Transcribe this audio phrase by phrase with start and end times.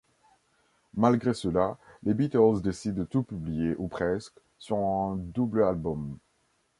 [0.95, 6.17] Malgré cela, les Beatles décident de tout publier ou presque, sur un double album.